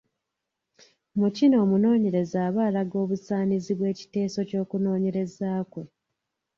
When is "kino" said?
1.37-1.55